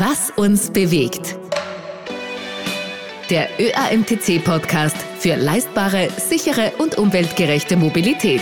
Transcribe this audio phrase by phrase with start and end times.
[0.00, 1.36] Was uns bewegt.
[3.28, 8.40] Der ÖAMTC-Podcast für leistbare, sichere und umweltgerechte Mobilität.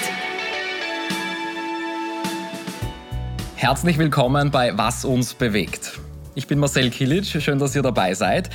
[3.57, 5.99] Herzlich willkommen bei Was uns bewegt.
[6.37, 8.51] Ich bin Marcel Kilic, schön, dass ihr dabei seid.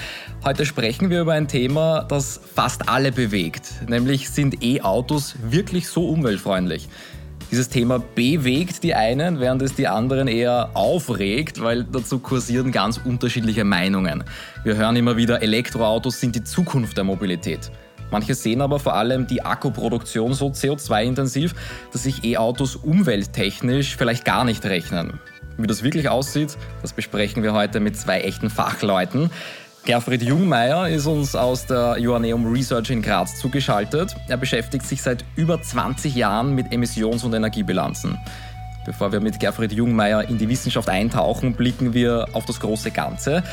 [0.46, 6.08] Heute sprechen wir über ein Thema, das fast alle bewegt, nämlich sind E-Autos wirklich so
[6.08, 6.88] umweltfreundlich?
[7.54, 12.98] Dieses Thema bewegt die einen, während es die anderen eher aufregt, weil dazu kursieren ganz
[12.98, 14.24] unterschiedliche Meinungen.
[14.64, 17.70] Wir hören immer wieder, Elektroautos sind die Zukunft der Mobilität.
[18.10, 21.54] Manche sehen aber vor allem die Akkuproduktion so CO2-intensiv,
[21.92, 25.20] dass sich E-Autos umwelttechnisch vielleicht gar nicht rechnen.
[25.56, 29.30] Wie das wirklich aussieht, das besprechen wir heute mit zwei echten Fachleuten.
[29.86, 34.16] Gerfried Jungmeier ist uns aus der Joanneum Research in Graz zugeschaltet.
[34.30, 38.18] Er beschäftigt sich seit über 20 Jahren mit Emissions- und Energiebilanzen.
[38.86, 43.44] Bevor wir mit Gerfried Jungmeier in die Wissenschaft eintauchen, blicken wir auf das große Ganze.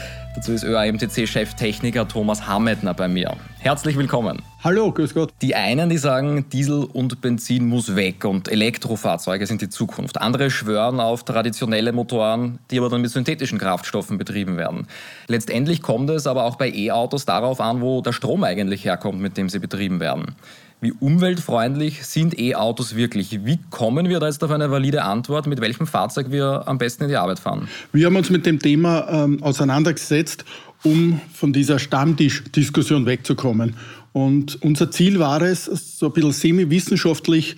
[0.41, 3.37] Dazu ist ÖAMTC-Cheftechniker Thomas Hammedner bei mir.
[3.59, 4.41] Herzlich willkommen.
[4.65, 5.35] Hallo, grüß Gott.
[5.43, 10.19] Die einen, die sagen, Diesel und Benzin muss weg und Elektrofahrzeuge sind die Zukunft.
[10.19, 14.87] Andere schwören auf traditionelle Motoren, die aber dann mit synthetischen Kraftstoffen betrieben werden.
[15.27, 19.37] Letztendlich kommt es aber auch bei E-Autos darauf an, wo der Strom eigentlich herkommt, mit
[19.37, 20.37] dem sie betrieben werden.
[20.83, 23.45] Wie umweltfreundlich sind E-Autos wirklich?
[23.45, 27.03] Wie kommen wir da jetzt auf eine valide Antwort, mit welchem Fahrzeug wir am besten
[27.03, 27.69] in die Arbeit fahren?
[27.93, 30.47] Wir haben uns mit dem Thema ähm, auseinandergesetzt,
[30.83, 33.77] um von dieser Stammtischdiskussion wegzukommen.
[34.13, 37.57] Und unser Ziel war es, so ein bisschen semi-wissenschaftlich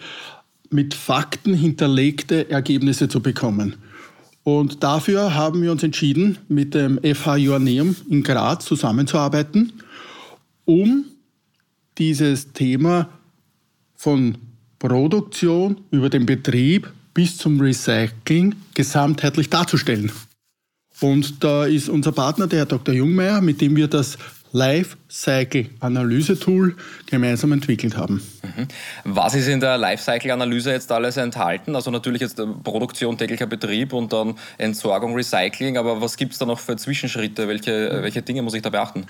[0.70, 3.76] mit Fakten hinterlegte Ergebnisse zu bekommen.
[4.42, 9.72] Und dafür haben wir uns entschieden, mit dem FH Joanneum in Graz zusammenzuarbeiten,
[10.64, 11.04] um
[11.98, 13.08] dieses Thema
[13.94, 14.38] von
[14.78, 20.10] Produktion über den Betrieb bis zum Recycling gesamtheitlich darzustellen.
[21.00, 22.94] Und da ist unser Partner, der Herr Dr.
[22.94, 24.18] Jungmeier, mit dem wir das
[24.52, 26.76] Lifecycle-Analyse-Tool
[27.06, 28.22] gemeinsam entwickelt haben.
[28.42, 28.68] Mhm.
[29.04, 31.74] Was ist in der Lifecycle-Analyse jetzt alles enthalten?
[31.74, 36.46] Also natürlich jetzt Produktion, täglicher Betrieb und dann Entsorgung, Recycling, aber was gibt es da
[36.46, 37.48] noch für Zwischenschritte?
[37.48, 39.06] Welche, welche Dinge muss ich da beachten?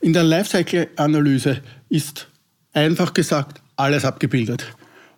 [0.00, 2.28] In der Lifecycle-Analyse ist
[2.72, 4.66] einfach gesagt alles abgebildet.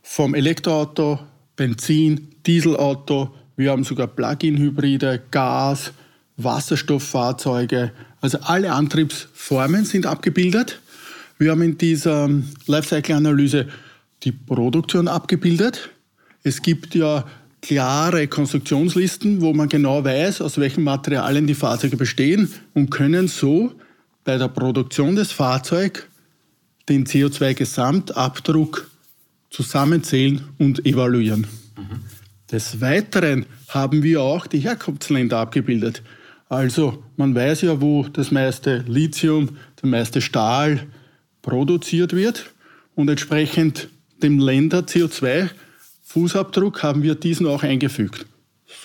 [0.03, 1.19] Vom Elektroauto,
[1.57, 5.93] Benzin, Dieselauto, wir haben sogar Plug-in-Hybride, Gas,
[6.37, 10.81] Wasserstofffahrzeuge, also alle Antriebsformen sind abgebildet.
[11.39, 12.31] Wir haben in dieser
[12.67, 13.67] Lifecycle-Analyse
[14.23, 15.91] die Produktion abgebildet.
[16.43, 17.25] Es gibt ja
[17.63, 23.73] klare Konstruktionslisten, wo man genau weiß, aus welchen Materialien die Fahrzeuge bestehen und können so
[24.27, 26.03] bei der Produktion des Fahrzeugs
[26.89, 28.89] den CO2-Gesamtabdruck
[29.51, 31.47] zusammenzählen und evaluieren.
[31.77, 32.01] Mhm.
[32.51, 36.03] Des Weiteren haben wir auch die Herkunftsländer abgebildet.
[36.49, 40.87] Also man weiß ja, wo das meiste Lithium, der meiste Stahl
[41.41, 42.47] produziert wird
[42.97, 43.89] und entsprechend
[44.23, 48.27] dem Länder CO2-Fußabdruck haben wir diesen auch eingefügt.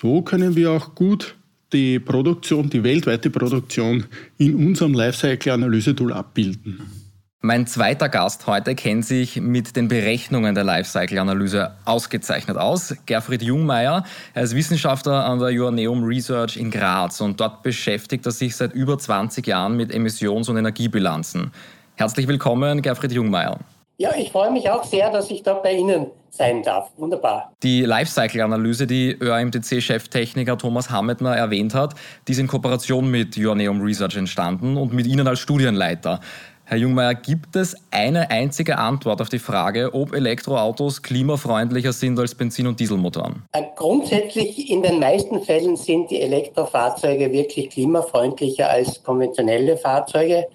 [0.00, 1.34] So können wir auch gut
[1.72, 4.06] die Produktion, die weltweite Produktion
[4.38, 7.02] in unserem Lifecycle-Analyse-Tool abbilden.
[7.44, 12.94] Mein zweiter Gast heute kennt sich mit den Berechnungen der Lifecycle-Analyse ausgezeichnet aus.
[13.04, 14.04] Gerfried Jungmeier.
[14.32, 18.74] Er ist Wissenschaftler an der Joanneum Research in Graz und dort beschäftigt er sich seit
[18.74, 21.50] über 20 Jahren mit Emissions- und Energiebilanzen.
[21.96, 23.58] Herzlich willkommen, Gerfried Jungmeier.
[23.98, 26.90] Ja, ich freue mich auch sehr, dass ich da bei Ihnen sein darf.
[26.96, 27.52] Wunderbar.
[27.62, 31.94] Die Lifecycle-Analyse, die ÖAMTC-Cheftechniker Thomas Hammedner erwähnt hat,
[32.26, 36.20] die ist in Kooperation mit Joanneum Research entstanden und mit Ihnen als Studienleiter.
[36.64, 42.34] Herr Jungmeier, gibt es eine einzige Antwort auf die Frage, ob Elektroautos klimafreundlicher sind als
[42.34, 43.42] Benzin- und Dieselmotoren?
[43.52, 50.46] Äh, grundsätzlich in den meisten Fällen sind die Elektrofahrzeuge wirklich klimafreundlicher als konventionelle Fahrzeuge.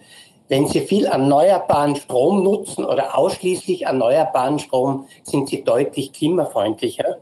[0.50, 7.18] Wenn sie viel erneuerbaren Strom nutzen oder ausschließlich erneuerbaren Strom, sind sie deutlich klimafreundlicher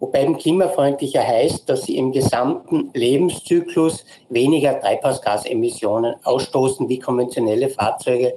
[0.00, 8.34] wobei eben klimafreundlicher heißt, dass sie im gesamten Lebenszyklus weniger Treibhausgasemissionen ausstoßen wie konventionelle Fahrzeuge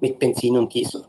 [0.00, 1.04] mit Benzin und Diesel.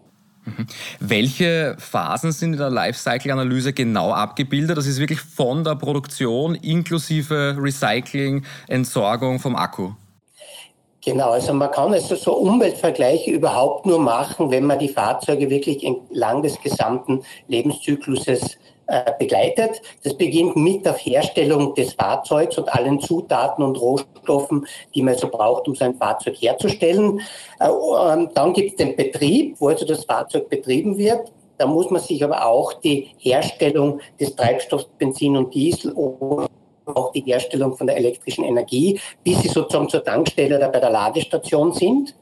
[0.45, 0.67] Mhm.
[0.99, 4.77] Welche Phasen sind in der Lifecycle-Analyse genau abgebildet?
[4.77, 9.91] Das ist wirklich von der Produktion inklusive Recycling, Entsorgung vom Akku.
[11.07, 15.81] Genau, also man kann also so Umweltvergleiche überhaupt nur machen, wenn man die Fahrzeuge wirklich
[15.85, 18.57] entlang des gesamten Lebenszykluses
[18.87, 19.81] äh, begleitet.
[20.03, 25.29] Das beginnt mit der Herstellung des Fahrzeugs und allen Zutaten und Rohstoffen, die man so
[25.29, 27.21] braucht, um sein Fahrzeug herzustellen.
[27.61, 31.31] Äh, ähm, dann gibt es den Betrieb, wo also das Fahrzeug betrieben wird.
[31.57, 35.93] Da muss man sich aber auch die Herstellung des Treibstoffs Benzin und Diesel
[36.87, 40.89] auch die Herstellung von der elektrischen Energie, bis sie sozusagen zur Tankstelle oder bei der
[40.89, 42.15] Ladestation sind.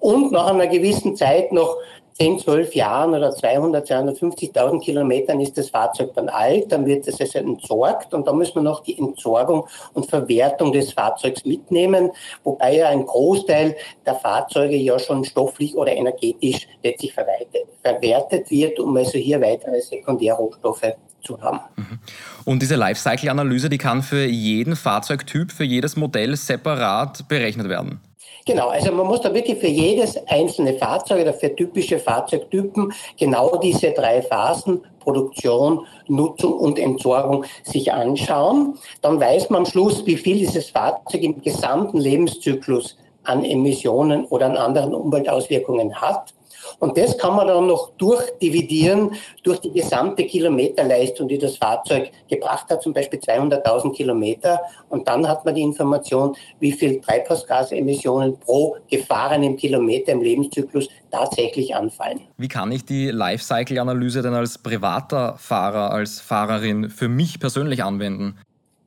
[0.00, 1.76] Und nach einer gewissen Zeit noch
[2.20, 7.20] 10, 12 Jahren oder 200, 250.000 Kilometern ist das Fahrzeug dann alt, dann wird es
[7.20, 12.10] also entsorgt und da müssen wir noch die Entsorgung und Verwertung des Fahrzeugs mitnehmen,
[12.42, 18.96] wobei ja ein Großteil der Fahrzeuge ja schon stofflich oder energetisch letztlich verwertet wird, um
[18.96, 21.60] also hier weitere Sekundärrohstoffe zu haben.
[21.76, 21.98] Mhm.
[22.44, 28.00] Und diese Lifecycle-Analyse, die kann für jeden Fahrzeugtyp, für jedes Modell separat berechnet werden?
[28.46, 33.58] Genau, also man muss da wirklich für jedes einzelne Fahrzeug oder für typische Fahrzeugtypen genau
[33.58, 38.78] diese drei Phasen Produktion, Nutzung und Entsorgung sich anschauen.
[39.02, 44.46] Dann weiß man am Schluss, wie viel dieses Fahrzeug im gesamten Lebenszyklus an Emissionen oder
[44.46, 46.34] an anderen Umweltauswirkungen hat.
[46.78, 49.12] Und das kann man dann noch durchdividieren
[49.42, 54.60] durch die gesamte Kilometerleistung, die das Fahrzeug gebracht hat, zum Beispiel 200.000 Kilometer.
[54.88, 61.74] Und dann hat man die Information, wie viel Treibhausgasemissionen pro gefahrenen Kilometer im Lebenszyklus tatsächlich
[61.74, 62.20] anfallen.
[62.36, 68.38] Wie kann ich die Lifecycle-Analyse denn als privater Fahrer, als Fahrerin für mich persönlich anwenden?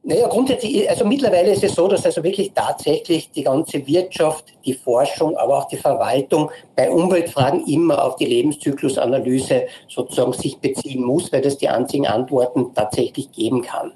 [0.03, 4.73] Naja, grundsätzlich, also mittlerweile ist es so, dass also wirklich tatsächlich die ganze Wirtschaft, die
[4.73, 11.31] Forschung, aber auch die Verwaltung bei Umweltfragen immer auf die Lebenszyklusanalyse sozusagen sich beziehen muss,
[11.31, 13.91] weil das die einzigen Antworten tatsächlich geben kann.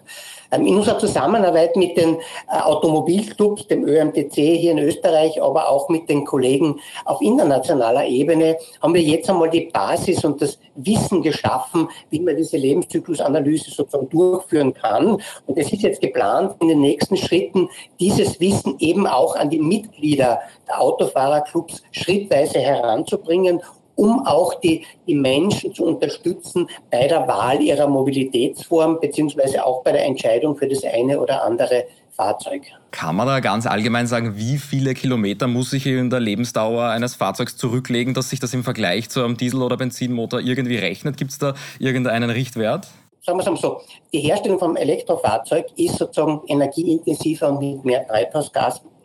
[0.55, 5.89] Ähm, in unserer Zusammenarbeit mit den äh, Automobilclubs, dem ÖMTC hier in Österreich, aber auch
[5.89, 11.21] mit den Kollegen auf internationaler Ebene, haben wir jetzt einmal die Basis und das Wissen
[11.21, 15.21] geschaffen, wie man diese Lebenszyklusanalyse sozusagen durchführen kann.
[15.45, 17.69] Und es ist jetzt geplant, in den nächsten Schritten
[17.99, 23.61] dieses Wissen eben auch an die Mitglieder der Autofahrerclubs schrittweise heranzubringen
[23.95, 29.91] um auch die, die Menschen zu unterstützen bei der Wahl ihrer Mobilitätsform beziehungsweise auch bei
[29.91, 32.63] der Entscheidung für das eine oder andere Fahrzeug.
[32.91, 37.15] Kann man da ganz allgemein sagen, wie viele Kilometer muss ich in der Lebensdauer eines
[37.15, 41.17] Fahrzeugs zurücklegen, dass sich das im Vergleich zu einem Diesel- oder Benzinmotor irgendwie rechnet?
[41.17, 42.87] Gibt es da irgendeinen Richtwert?
[43.25, 43.81] sagen wir es so,
[44.13, 48.05] die Herstellung vom Elektrofahrzeug ist sozusagen energieintensiver und mit mehr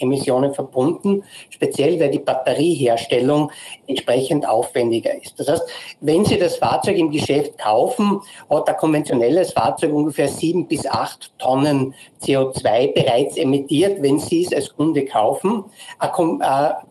[0.01, 3.51] Treibhausgasemissionen verbunden, speziell weil die Batterieherstellung
[3.87, 5.39] entsprechend aufwendiger ist.
[5.39, 5.63] Das heißt,
[6.01, 11.33] wenn Sie das Fahrzeug im Geschäft kaufen, hat ein konventionelles Fahrzeug ungefähr sieben bis acht
[11.39, 15.65] Tonnen CO2 bereits emittiert, wenn Sie es als Kunde kaufen.
[15.99, 16.41] Ein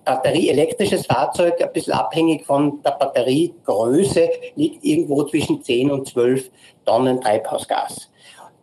[0.06, 6.50] batterieelektrisches Fahrzeug, ein bisschen abhängig von der Batteriegröße, liegt irgendwo zwischen 10 und 12
[6.86, 8.10] Tonnen Treibhausgas.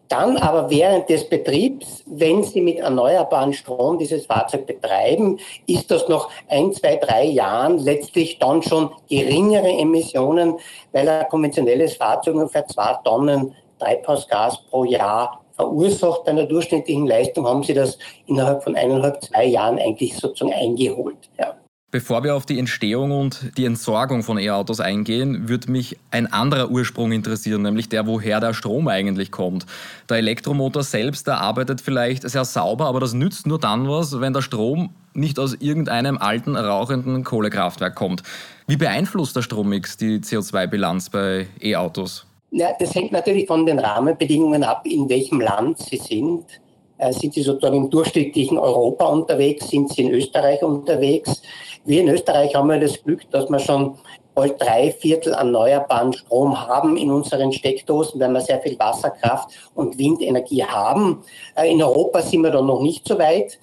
[0.08, 6.08] Dann aber während des Betriebs, wenn Sie mit erneuerbaren Strom dieses Fahrzeug betreiben, ist das
[6.08, 10.58] noch ein, zwei, drei Jahren letztlich dann schon geringere Emissionen,
[10.92, 16.24] weil ein konventionelles Fahrzeug ungefähr zwei Tonnen Treibhausgas pro Jahr verursacht.
[16.24, 21.18] Bei einer durchschnittlichen Leistung haben Sie das innerhalb von eineinhalb, zwei Jahren eigentlich sozusagen eingeholt.
[21.38, 21.54] Ja.
[21.96, 26.70] Bevor wir auf die Entstehung und die Entsorgung von E-Autos eingehen, würde mich ein anderer
[26.70, 29.64] Ursprung interessieren, nämlich der, woher der Strom eigentlich kommt.
[30.10, 34.34] Der Elektromotor selbst, der arbeitet vielleicht sehr sauber, aber das nützt nur dann was, wenn
[34.34, 38.22] der Strom nicht aus irgendeinem alten, rauchenden Kohlekraftwerk kommt.
[38.66, 42.26] Wie beeinflusst der Strommix die CO2-Bilanz bei E-Autos?
[42.50, 46.44] Ja, das hängt natürlich von den Rahmenbedingungen ab, in welchem Land Sie sind.
[46.98, 49.68] Äh, sind Sie sozusagen im durchschnittlichen Europa unterwegs?
[49.68, 51.42] Sind Sie in Österreich unterwegs?
[51.84, 53.98] Wir in Österreich haben ja das Glück, dass wir schon
[54.34, 59.98] bald drei Viertel erneuerbaren Strom haben in unseren Steckdosen, weil wir sehr viel Wasserkraft und
[59.98, 61.22] Windenergie haben.
[61.54, 63.58] Äh, in Europa sind wir da noch nicht so weit.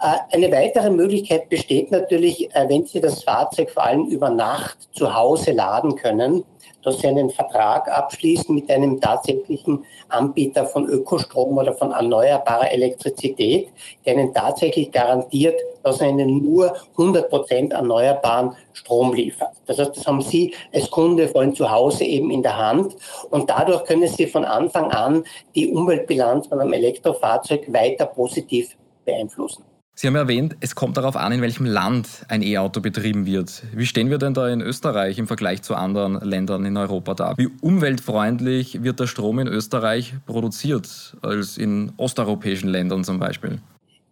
[0.00, 5.14] Äh, eine weitere Möglichkeit besteht natürlich, wenn Sie das Fahrzeug vor allem über Nacht zu
[5.14, 6.44] Hause laden können,
[6.82, 13.68] dass sie einen Vertrag abschließen mit einem tatsächlichen Anbieter von Ökostrom oder von erneuerbarer Elektrizität,
[14.04, 19.52] der ihnen tatsächlich garantiert, dass er ihnen nur 100 Prozent erneuerbaren Strom liefert.
[19.66, 22.96] Das heißt, das haben Sie als Kunde vor allem zu Hause eben in der Hand
[23.30, 25.24] und dadurch können Sie von Anfang an
[25.54, 29.64] die Umweltbilanz von einem Elektrofahrzeug weiter positiv beeinflussen.
[30.02, 33.62] Sie haben erwähnt, es kommt darauf an, in welchem Land ein E-Auto betrieben wird.
[33.72, 37.34] Wie stehen wir denn da in Österreich im Vergleich zu anderen Ländern in Europa da?
[37.36, 40.88] Wie umweltfreundlich wird der Strom in Österreich produziert
[41.22, 43.60] als in osteuropäischen Ländern zum Beispiel?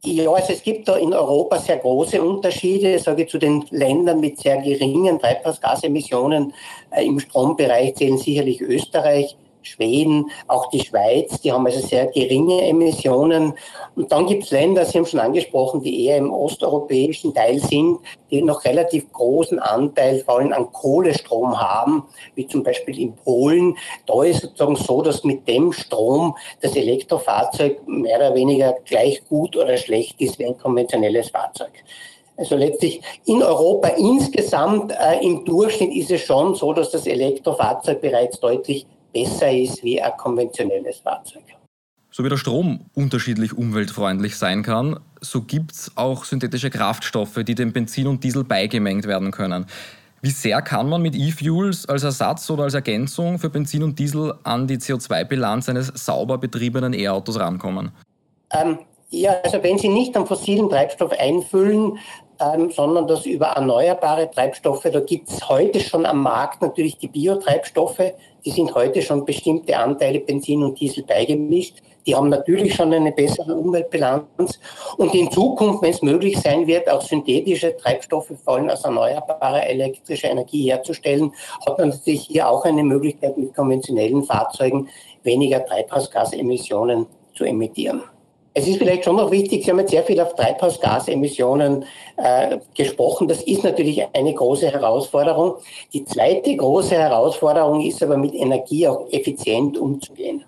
[0.05, 4.21] Ja, also es gibt da in Europa sehr große Unterschiede, sage ich, zu den Ländern
[4.21, 6.55] mit sehr geringen Treibhausgasemissionen.
[6.93, 12.63] Äh, Im Strombereich zählen sicherlich Österreich, Schweden, auch die Schweiz, die haben also sehr geringe
[12.63, 13.55] Emissionen.
[13.97, 17.99] Und dann gibt es Länder, Sie haben schon angesprochen, die eher im osteuropäischen Teil sind,
[18.31, 23.77] die noch relativ großen Anteil vor allem an Kohlestrom haben, wie zum Beispiel in Polen.
[24.07, 29.57] Da ist sozusagen so, dass mit dem Strom das Elektrofahrzeug mehr oder weniger gleich gut
[29.57, 31.73] oder schlecht ist wie ein konventionelles Fahrzeug.
[32.41, 38.01] Also letztlich in Europa insgesamt äh, im Durchschnitt ist es schon so, dass das Elektrofahrzeug
[38.01, 41.45] bereits deutlich besser ist wie ein konventionelles Fahrzeug.
[42.13, 47.55] So wie der Strom unterschiedlich umweltfreundlich sein kann, so gibt es auch synthetische Kraftstoffe, die
[47.55, 49.67] dem Benzin und Diesel beigemengt werden können.
[50.23, 54.35] Wie sehr kann man mit E-Fuels als Ersatz oder als Ergänzung für Benzin und Diesel
[54.43, 57.93] an die CO2-Bilanz eines sauber betriebenen E-Autos rankommen?
[58.53, 61.99] Ähm, ja, also wenn Sie nicht am fossilen Treibstoff einfüllen,
[62.41, 67.09] ähm, sondern das über erneuerbare Treibstoffe, da gibt es heute schon am Markt natürlich die
[67.09, 68.13] Biotreibstoffe,
[68.45, 71.83] die sind heute schon bestimmte Anteile Benzin und Diesel beigemischt.
[72.07, 74.59] Die haben natürlich schon eine bessere Umweltbilanz.
[74.97, 79.67] Und in Zukunft, wenn es möglich sein wird, auch synthetische Treibstoffe, vor allem aus erneuerbarer
[79.67, 81.33] elektrischer Energie herzustellen,
[81.67, 84.89] hat man natürlich hier auch eine Möglichkeit, mit konventionellen Fahrzeugen
[85.23, 88.03] weniger Treibhausgasemissionen zu emittieren.
[88.53, 91.85] Es ist vielleicht schon noch wichtig, Sie haben jetzt sehr viel auf Treibhausgasemissionen
[92.17, 93.29] äh, gesprochen.
[93.29, 95.55] Das ist natürlich eine große Herausforderung.
[95.93, 100.45] Die zweite große Herausforderung ist aber mit Energie auch effizient umzugehen.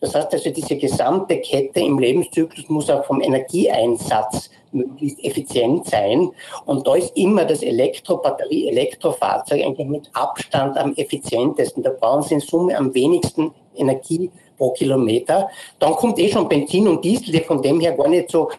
[0.00, 6.30] Das heißt also, diese gesamte Kette im Lebenszyklus muss auch vom Energieeinsatz möglichst effizient sein.
[6.64, 11.82] Und da ist immer das Elektrobatterie, Elektrofahrzeug eigentlich mit Abstand am effizientesten.
[11.82, 15.48] Da brauchen Sie in Summe am wenigsten Energie pro Kilometer.
[15.78, 18.50] Dann kommt eh schon Benzin und Diesel, die von dem her gar nicht so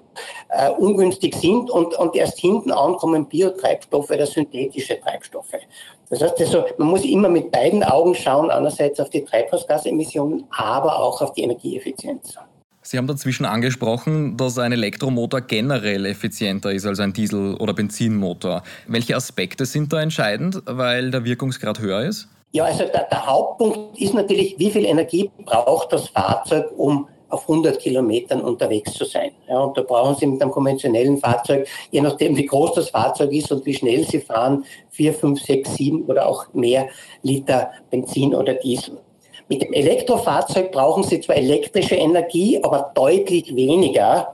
[0.50, 1.70] äh, ungünstig sind.
[1.70, 5.60] Und, und erst hinten an kommen Biotreibstoffe oder synthetische Treibstoffe.
[6.10, 11.00] Das heißt also, man muss immer mit beiden Augen schauen, einerseits auf die Treibhausgasemissionen, aber
[11.00, 12.36] auch auf die Energieeffizienz.
[12.82, 18.64] Sie haben dazwischen angesprochen, dass ein Elektromotor generell effizienter ist als ein Diesel- oder Benzinmotor.
[18.88, 22.28] Welche Aspekte sind da entscheidend, weil der Wirkungsgrad höher ist?
[22.54, 27.44] Ja, also der, der Hauptpunkt ist natürlich, wie viel Energie braucht das Fahrzeug, um auf
[27.44, 29.32] 100 Kilometern unterwegs zu sein.
[29.48, 33.32] Ja, und da brauchen Sie mit einem konventionellen Fahrzeug, je nachdem wie groß das Fahrzeug
[33.32, 36.90] ist und wie schnell Sie fahren, 4, 5, 6, 7 oder auch mehr
[37.24, 38.98] Liter Benzin oder Diesel.
[39.48, 44.34] Mit dem Elektrofahrzeug brauchen Sie zwar elektrische Energie, aber deutlich weniger,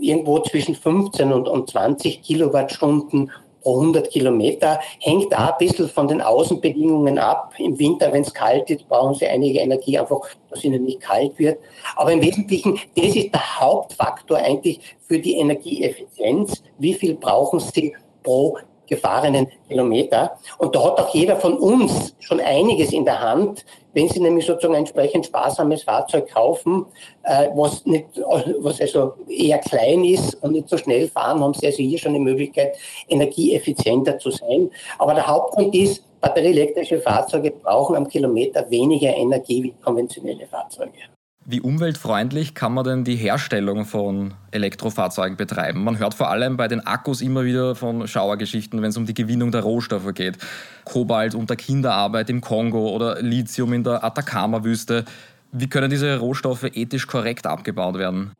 [0.00, 3.30] irgendwo zwischen 15 und, und 20 Kilowattstunden
[3.62, 4.80] pro 100 Kilometer.
[5.00, 7.54] Hängt da ein bisschen von den Außenbedingungen ab.
[7.58, 11.38] Im Winter, wenn es kalt ist, brauchen Sie einige Energie, einfach, dass Ihnen nicht kalt
[11.38, 11.58] wird.
[11.96, 16.62] Aber im Wesentlichen, das ist der Hauptfaktor eigentlich für die Energieeffizienz.
[16.78, 20.38] Wie viel brauchen Sie pro gefahrenen Kilometer.
[20.58, 24.46] Und da hat auch jeder von uns schon einiges in der Hand, wenn Sie nämlich
[24.46, 26.86] sozusagen ein entsprechend sparsames Fahrzeug kaufen,
[27.24, 31.66] äh, was, nicht, was also eher klein ist und nicht so schnell fahren, haben Sie
[31.66, 32.76] also hier schon die Möglichkeit,
[33.08, 34.70] energieeffizienter zu sein.
[34.98, 40.98] Aber der Hauptgrund ist, batterieelektrische Fahrzeuge brauchen am Kilometer weniger Energie wie konventionelle Fahrzeuge.
[41.44, 45.82] Wie umweltfreundlich kann man denn die Herstellung von Elektrofahrzeugen betreiben?
[45.82, 49.14] Man hört vor allem bei den Akkus immer wieder von Schauergeschichten, wenn es um die
[49.14, 50.38] Gewinnung der Rohstoffe geht.
[50.84, 55.04] Kobalt unter Kinderarbeit im Kongo oder Lithium in der Atacama-Wüste.
[55.50, 58.32] Wie können diese Rohstoffe ethisch korrekt abgebaut werden?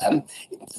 [0.00, 0.22] Ähm,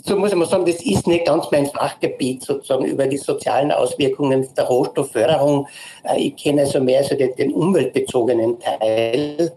[0.04, 3.72] so muss ich mal sagen, das ist nicht ganz mein Fachgebiet, sozusagen über die sozialen
[3.72, 5.68] Auswirkungen der Rohstoffförderung.
[6.04, 9.52] Äh, ich kenne also mehr so den, den umweltbezogenen Teil.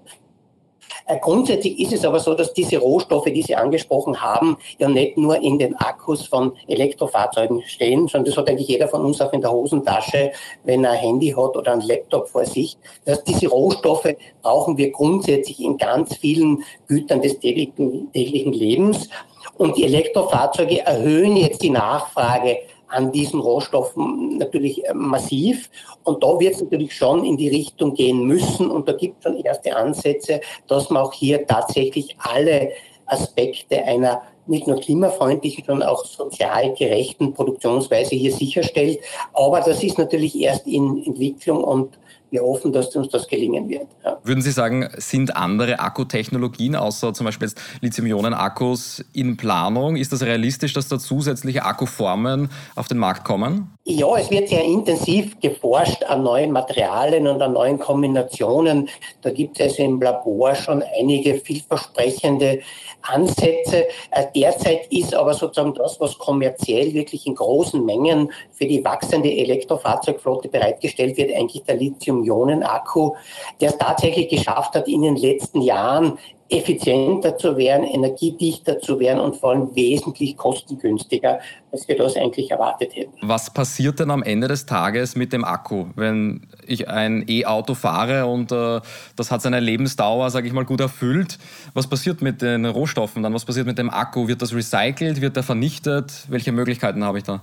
[1.07, 5.17] Äh, grundsätzlich ist es aber so, dass diese Rohstoffe, die Sie angesprochen haben, ja nicht
[5.17, 9.33] nur in den Akkus von Elektrofahrzeugen stehen, sondern das hat eigentlich jeder von uns auch
[9.33, 10.33] in der Hosentasche,
[10.65, 12.77] wenn er ein Handy hat oder ein Laptop vor sich.
[13.05, 19.09] Das diese Rohstoffe brauchen wir grundsätzlich in ganz vielen Gütern des täglichen, täglichen Lebens.
[19.57, 22.59] Und die Elektrofahrzeuge erhöhen jetzt die Nachfrage
[22.91, 25.71] an diesen Rohstoffen natürlich äh, massiv.
[26.05, 28.71] Und da wird es natürlich schon in die Richtung gehen müssen.
[28.71, 32.71] Und da gibt es schon erste Ansätze, dass man auch hier tatsächlich alle
[33.07, 39.01] Aspekte einer nicht nur klimafreundlichen, sondern auch sozial gerechten Produktionsweise hier sicherstellt.
[39.33, 41.99] Aber das ist natürlich erst in Entwicklung und
[42.31, 43.89] wir hoffen, dass uns das gelingen wird.
[44.05, 44.19] Ja.
[44.23, 49.97] Würden Sie sagen, sind andere Akkutechnologien, außer zum Beispiel Lithium-Ionen-Akkus, in Planung?
[49.97, 53.73] Ist das realistisch, dass da zusätzliche Akkuformen auf den Markt kommen?
[53.93, 58.89] Ja, es wird sehr intensiv geforscht an neuen Materialien und an neuen Kombinationen.
[59.21, 62.61] Da gibt es im Labor schon einige vielversprechende
[63.03, 63.89] Ansätze.
[64.13, 69.33] Äh, derzeit ist aber sozusagen das, was kommerziell wirklich in großen Mengen für die wachsende
[69.33, 73.15] Elektrofahrzeugflotte bereitgestellt wird, eigentlich der Lithium-Ionen-Akku,
[73.61, 76.17] der es tatsächlich geschafft hat, in den letzten Jahren
[76.51, 81.41] effizienter zu werden, energiedichter zu werden und vor allem wesentlich kostengünstiger,
[81.73, 83.13] als wir das eigentlich erwartet hätten.
[83.23, 88.27] Was passiert denn am Ende des Tages mit dem Akku, wenn ich ein E-Auto fahre
[88.27, 88.81] und äh,
[89.17, 91.39] das hat seine Lebensdauer, sage ich mal, gut erfüllt?
[91.75, 93.33] Was passiert mit den Rohstoffen dann?
[93.33, 94.27] Was passiert mit dem Akku?
[94.27, 95.21] Wird das recycelt?
[95.21, 96.13] Wird er vernichtet?
[96.29, 97.41] Welche Möglichkeiten habe ich da?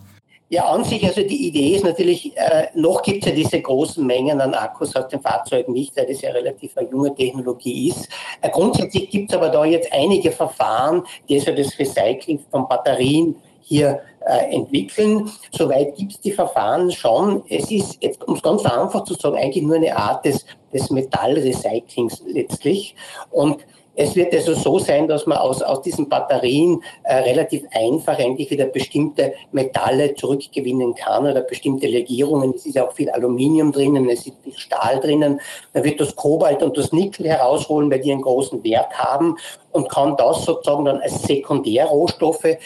[0.49, 4.05] Ja, an sich, also die Idee ist natürlich, äh, noch gibt es ja diese großen
[4.05, 8.07] Mengen an Akkus aus den Fahrzeugen nicht, weil das ja relativ eine junge Technologie ist.
[8.41, 13.35] Äh, grundsätzlich gibt es aber da jetzt einige Verfahren, die also das Recycling von Batterien
[13.59, 15.29] hier äh, entwickeln.
[15.51, 17.43] Soweit gibt es die Verfahren schon.
[17.49, 22.23] Es ist, um es ganz einfach zu sagen, eigentlich nur eine Art des, des Metallrecyclings
[22.25, 22.95] letztlich.
[23.31, 23.65] Und
[23.99, 28.51] es wird also so sein, dass man aus, aus diesen Batterien äh, relativ einfach eigentlich
[28.51, 32.53] wieder bestimmte Metalle zurückgewinnen kann oder bestimmte Legierungen.
[32.55, 35.41] Es ist ja auch viel Aluminium drinnen, es ist viel Stahl drinnen.
[35.73, 39.35] Man wird das Kobalt und das Nickel herausholen, weil die einen großen Wert haben
[39.71, 42.57] und kann das sozusagen dann als Sekundärrohstoffe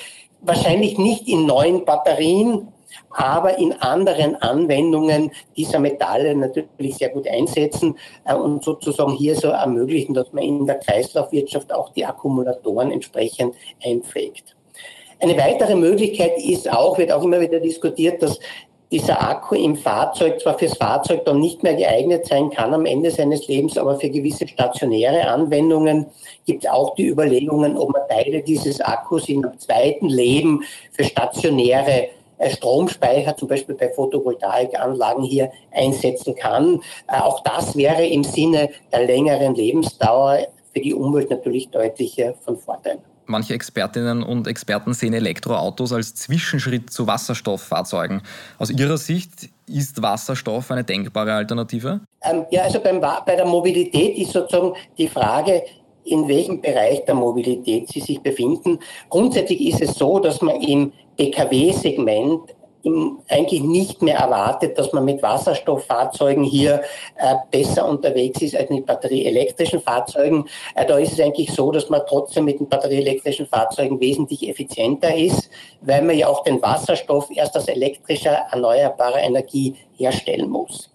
[0.42, 2.68] wahrscheinlich nicht in neuen Batterien
[3.12, 9.50] aber in anderen Anwendungen dieser Metalle natürlich sehr gut einsetzen äh, und sozusagen hier so
[9.50, 14.56] ermöglichen, dass man in der Kreislaufwirtschaft auch die Akkumulatoren entsprechend einpflegt.
[15.20, 18.40] Eine weitere Möglichkeit ist auch, wird auch immer wieder diskutiert, dass
[18.92, 23.10] dieser Akku im Fahrzeug zwar fürs Fahrzeug dann nicht mehr geeignet sein kann am Ende
[23.10, 26.08] seines Lebens, aber für gewisse stationäre Anwendungen
[26.46, 32.10] gibt es auch die Überlegungen, ob man Teile dieses Akkus einem zweiten Leben für stationäre
[32.50, 36.82] Stromspeicher zum Beispiel bei Photovoltaikanlagen hier einsetzen kann.
[37.08, 42.58] Äh, auch das wäre im Sinne der längeren Lebensdauer für die Umwelt natürlich deutlich von
[42.58, 43.00] Vorteil.
[43.32, 48.22] Manche Expertinnen und Experten sehen Elektroautos als Zwischenschritt zu Wasserstofffahrzeugen.
[48.60, 52.02] Aus Ihrer Sicht ist Wasserstoff eine denkbare Alternative?
[52.24, 55.64] Ähm, ja, also beim, bei der Mobilität ist sozusagen die Frage,
[56.04, 58.80] in welchem Bereich der Mobilität Sie sich befinden.
[59.10, 62.56] Grundsätzlich ist es so, dass man im PKW-Segment
[63.30, 66.82] eigentlich nicht mehr erwartet, dass man mit Wasserstofffahrzeugen hier
[67.16, 70.46] äh, besser unterwegs ist als mit batterieelektrischen Fahrzeugen.
[70.76, 75.16] Äh, da ist es eigentlich so, dass man trotzdem mit den batterieelektrischen Fahrzeugen wesentlich effizienter
[75.16, 75.50] ist,
[75.82, 80.90] weil man ja auch den Wasserstoff erst aus elektrischer erneuerbarer Energie herstellen muss.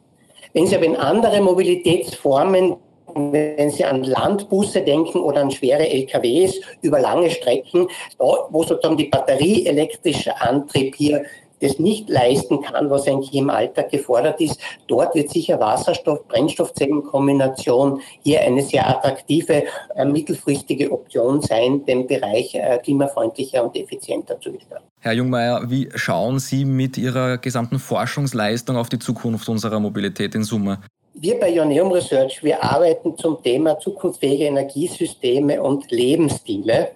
[0.52, 2.76] Wenn Sie aber in andere Mobilitätsformen
[3.16, 9.08] wenn Sie an Landbusse denken oder an schwere LKWs über lange Strecken, wo sozusagen die
[9.08, 11.24] batterieelektrische Antrieb hier
[11.60, 14.58] das nicht leisten kann, was eigentlich im Alltag gefordert ist.
[14.88, 22.78] Dort wird sicher Wasserstoff-Brennstoffzellenkombination hier eine sehr attraktive äh, mittelfristige Option sein, den Bereich äh,
[22.82, 24.84] klimafreundlicher und effizienter zu gestalten.
[25.00, 30.42] Herr Jungmeier, wie schauen Sie mit Ihrer gesamten Forschungsleistung auf die Zukunft unserer Mobilität in
[30.42, 30.80] Summe?
[31.18, 36.90] Wir bei Ioneum Research, wir arbeiten zum Thema zukunftsfähige Energiesysteme und Lebensstile.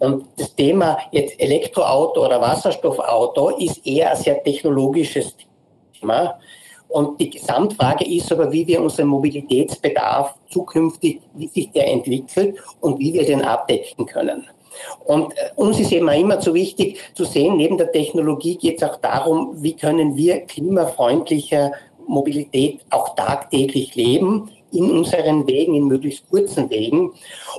[0.00, 5.36] Und das Thema jetzt Elektroauto oder Wasserstoffauto ist eher ein sehr technologisches
[6.00, 6.40] Thema.
[6.88, 12.98] Und die Gesamtfrage ist aber, wie wir unseren Mobilitätsbedarf zukünftig, wie sich der entwickelt und
[12.98, 14.48] wie wir den abdecken können.
[15.04, 18.88] Und äh, uns ist eben immer so wichtig zu sehen, neben der Technologie geht es
[18.88, 21.72] auch darum, wie können wir klimafreundlicher
[22.10, 27.12] Mobilität auch tagtäglich leben, in unseren Wegen, in möglichst kurzen Wegen.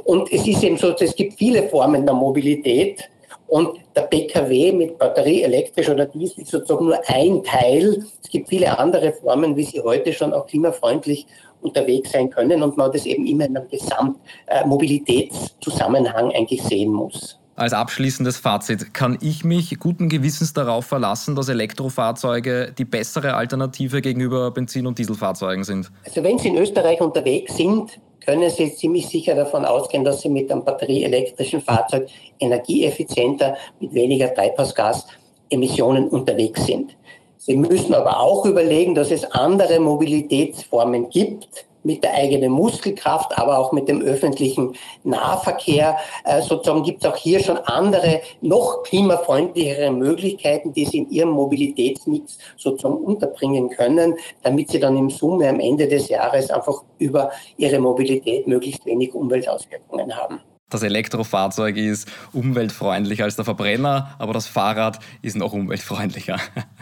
[0.05, 3.09] Und es ist eben so, es gibt viele Formen der Mobilität.
[3.47, 8.01] Und der PKW mit Batterie, elektrisch oder Diesel ist sozusagen nur ein Teil.
[8.23, 11.27] Es gibt viele andere Formen, wie sie heute schon auch klimafreundlich
[11.61, 17.40] unterwegs sein können und man das eben immer in einem Gesamtmobilitätszusammenhang eigentlich sehen muss.
[17.61, 24.01] Als abschließendes Fazit, kann ich mich guten Gewissens darauf verlassen, dass Elektrofahrzeuge die bessere Alternative
[24.01, 25.91] gegenüber Benzin- und Dieselfahrzeugen sind?
[26.03, 30.29] Also wenn Sie in Österreich unterwegs sind, können Sie ziemlich sicher davon ausgehen, dass Sie
[30.29, 32.07] mit einem batterieelektrischen Fahrzeug
[32.39, 36.97] energieeffizienter, mit weniger Treibhausgasemissionen unterwegs sind.
[37.37, 43.57] Sie müssen aber auch überlegen, dass es andere Mobilitätsformen gibt, mit der eigenen Muskelkraft, aber
[43.57, 45.97] auch mit dem öffentlichen Nahverkehr.
[46.23, 51.29] Äh, sozusagen gibt es auch hier schon andere, noch klimafreundlichere Möglichkeiten, die Sie in Ihrem
[51.29, 57.31] Mobilitätsmix sozusagen unterbringen können, damit Sie dann im Summe am Ende des Jahres einfach über
[57.57, 60.41] Ihre Mobilität möglichst wenig Umweltauswirkungen haben.
[60.71, 66.37] Das Elektrofahrzeug ist umweltfreundlicher als der Verbrenner, aber das Fahrrad ist noch umweltfreundlicher.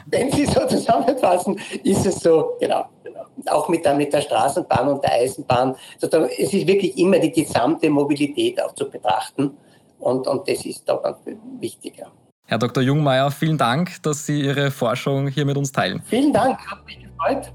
[0.06, 2.86] Wenn Sie so zusammenfassen, ist es so, genau.
[3.48, 5.76] Auch mit der, mit der Straßenbahn und der Eisenbahn.
[6.00, 9.58] Es ist wirklich immer die gesamte Mobilität auch zu betrachten.
[10.00, 11.18] Und, und das ist da ganz
[11.60, 12.02] wichtig.
[12.46, 12.82] Herr Dr.
[12.82, 16.02] Jungmeier, vielen Dank, dass Sie Ihre Forschung hier mit uns teilen.
[16.06, 17.52] Vielen Dank, hat mich gefreut.